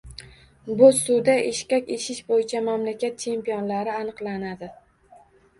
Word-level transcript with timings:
Bo‘zsuvda 0.79 1.35
eshkak 1.49 1.91
eshish 1.97 2.21
bo‘yicha 2.31 2.63
mamlakat 2.71 3.21
chempionlari 3.27 3.95
aniqlanadi 3.99 4.73